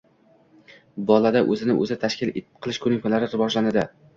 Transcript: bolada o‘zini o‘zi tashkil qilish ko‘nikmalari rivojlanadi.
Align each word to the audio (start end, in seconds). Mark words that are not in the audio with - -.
bolada 1.11 1.43
o‘zini 1.55 1.77
o‘zi 1.83 1.99
tashkil 2.07 2.33
qilish 2.41 2.83
ko‘nikmalari 2.87 3.33
rivojlanadi. 3.37 3.89